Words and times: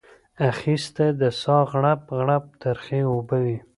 اخیسته 0.49 1.05
د 1.21 1.23
ساه 1.41 1.63
غړپ 1.71 2.01
غړپ 2.19 2.43
ترخې 2.61 2.99
اوبه 3.11 3.37
وې 3.43 3.57